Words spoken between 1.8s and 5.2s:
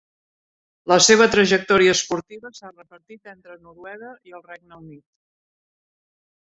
esportiva s'ha repartit entre Noruega i el Regne Unit.